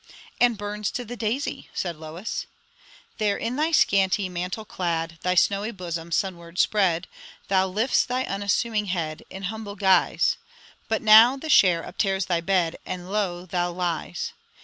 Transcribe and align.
"And 0.39 0.57
Burns 0.57 0.89
to 0.93 1.05
the 1.05 1.15
daisy," 1.15 1.69
said 1.75 1.95
Lois 1.95 2.47
'There 3.19 3.37
in 3.37 3.55
thy 3.55 3.71
scanty 3.71 4.29
mantle 4.29 4.65
clad, 4.65 5.19
Thy 5.21 5.35
snowy 5.35 5.69
bosom 5.69 6.11
sunward 6.11 6.57
spread, 6.57 7.07
Thou 7.49 7.67
lifts 7.67 8.03
thy 8.03 8.23
unassuming 8.23 8.87
head 8.87 9.21
In 9.29 9.43
humble 9.43 9.75
guise; 9.75 10.37
But 10.87 11.03
now 11.03 11.37
the 11.37 11.49
share 11.49 11.83
uptears 11.83 12.25
thy 12.25 12.41
bed, 12.41 12.77
And 12.83 13.11
low 13.11 13.45
thou 13.45 13.71
lies! 13.73 14.33